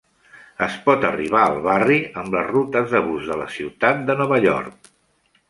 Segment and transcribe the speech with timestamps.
[0.67, 4.43] Es pot arribar al barri amb les rutes de bus de la ciutat de Nova
[4.49, 4.93] York.